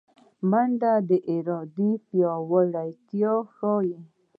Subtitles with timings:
[0.49, 3.97] منډه د ارادې پیاوړتیا ښيي